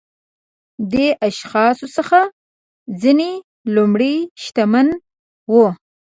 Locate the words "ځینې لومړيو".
3.01-4.29